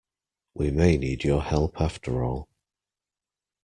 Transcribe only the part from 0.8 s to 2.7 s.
need your help after all.